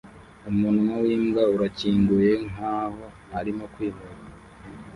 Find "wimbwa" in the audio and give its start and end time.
1.03-1.43